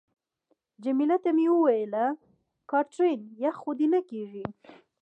[0.83, 1.95] جميله ته مې وویل:
[2.69, 4.45] کاترین، یخ خو دې نه کېږي؟